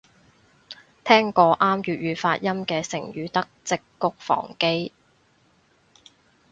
[1.05, 4.91] 聽過啱粵語發音嘅成語得織菊防基